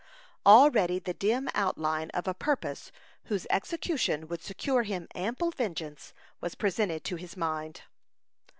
[0.47, 2.91] Already the dim outline of a purpose
[3.25, 7.83] whose execution would secure him ample vengeance was presented to his mind.